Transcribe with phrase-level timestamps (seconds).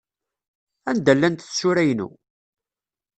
[0.89, 2.07] Anda llant tsura-inu?